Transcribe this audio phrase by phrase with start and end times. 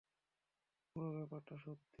[0.95, 1.89] পুরো ব্যাপারটা সত্যি।